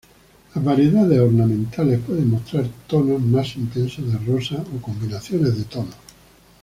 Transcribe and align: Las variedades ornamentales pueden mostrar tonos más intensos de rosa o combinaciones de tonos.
Las 0.55 0.63
variedades 0.65 1.19
ornamentales 1.19 1.99
pueden 1.99 2.31
mostrar 2.31 2.65
tonos 2.87 3.21
más 3.21 3.55
intensos 3.55 4.11
de 4.11 4.17
rosa 4.17 4.63
o 4.75 4.81
combinaciones 4.81 5.55
de 5.55 5.65
tonos. 5.65 5.93